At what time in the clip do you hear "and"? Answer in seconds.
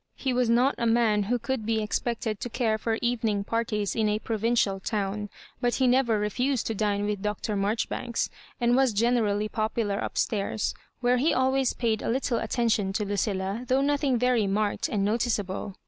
8.59-8.75, 14.89-15.05